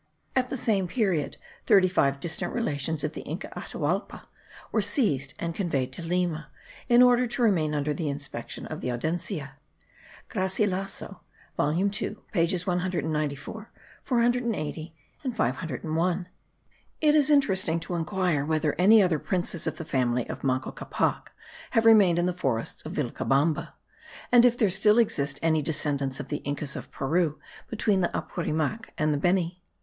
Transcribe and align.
At 0.35 0.49
the 0.49 0.57
same 0.57 0.87
period, 0.87 1.37
thirty 1.67 1.87
five 1.87 2.19
distant 2.19 2.55
relations 2.55 3.03
of 3.03 3.13
the 3.13 3.21
Inca 3.21 3.49
Atahualpa 3.55 4.23
were 4.71 4.81
seized, 4.81 5.35
and 5.37 5.53
conveyed 5.53 5.93
to 5.93 6.01
Lima, 6.01 6.49
in 6.89 7.03
order 7.03 7.27
to 7.27 7.41
remain 7.43 7.75
under 7.75 7.93
the 7.93 8.09
inspection 8.09 8.65
of 8.65 8.81
the 8.81 8.89
Audiencia. 8.91 9.57
(Garcilasso 10.27 11.19
volume 11.55 11.91
2 11.91 12.19
pages 12.33 12.65
194, 12.65 13.71
480 14.01 14.95
and 15.23 15.35
501.) 15.35 16.27
It 16.99 17.13
is 17.13 17.29
interesting 17.29 17.79
to 17.81 17.93
inquire 17.93 18.43
whether 18.43 18.73
any 18.79 19.03
other 19.03 19.19
princes 19.19 19.67
of 19.67 19.77
the 19.77 19.85
family 19.85 20.27
of 20.27 20.43
Manco 20.43 20.71
Capac 20.71 21.27
have 21.77 21.85
remained 21.85 22.17
in 22.17 22.25
the 22.25 22.33
forests 22.33 22.83
of 22.87 22.93
Vilcabamba, 22.93 23.73
and 24.31 24.45
if 24.45 24.57
there 24.57 24.71
still 24.71 24.97
exist 24.97 25.37
any 25.43 25.61
descendants 25.61 26.19
of 26.19 26.29
the 26.29 26.37
Incas 26.37 26.75
of 26.75 26.89
Peru 26.89 27.37
between 27.69 28.01
the 28.01 28.09
Apurimac 28.17 28.89
and 28.97 29.13
the 29.13 29.19
Beni. 29.19 29.61